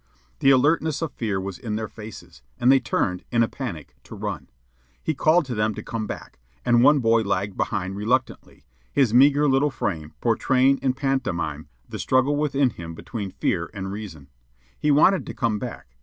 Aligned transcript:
The 0.39 0.49
alertness 0.49 1.03
of 1.03 1.11
fear 1.13 1.39
was 1.39 1.59
in 1.59 1.75
their 1.75 1.87
faces, 1.87 2.41
and 2.59 2.71
they 2.71 2.79
turned, 2.79 3.23
in 3.31 3.43
a 3.43 3.47
panic, 3.47 3.93
to 4.05 4.15
run. 4.15 4.49
He 5.03 5.13
called 5.13 5.45
to 5.45 5.53
them 5.53 5.75
to 5.75 5.83
come 5.83 6.07
back, 6.07 6.39
and 6.65 6.81
one 6.81 7.01
boy 7.01 7.21
lagged 7.21 7.55
behind 7.55 7.95
reluctantly, 7.95 8.63
his 8.91 9.13
meagre 9.13 9.47
little 9.47 9.69
frame 9.69 10.15
portraying 10.19 10.79
in 10.79 10.93
pantomime 10.95 11.69
the 11.87 11.99
struggle 11.99 12.35
within 12.35 12.71
him 12.71 12.95
between 12.95 13.29
fear 13.29 13.69
and 13.75 13.91
reason. 13.91 14.29
He 14.79 14.89
wanted 14.89 15.23
to 15.27 15.35
come 15.35 15.59
back. 15.59 15.95